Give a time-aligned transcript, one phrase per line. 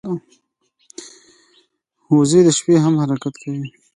[2.15, 3.67] وزې د شپې هم حرکت کوي